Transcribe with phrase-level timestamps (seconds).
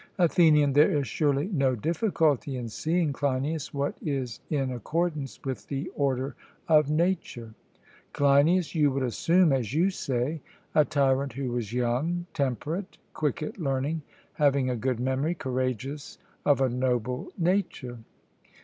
[0.17, 5.91] ATHENIAN: There is surely no difficulty in seeing, Cleinias, what is in accordance with the
[5.95, 6.35] order
[6.67, 7.53] of nature?
[8.13, 10.41] CLEINIAS: You would assume, as you say,
[10.73, 14.01] a tyrant who was young, temperate, quick at learning,
[14.33, 17.99] having a good memory, courageous, of a noble nature?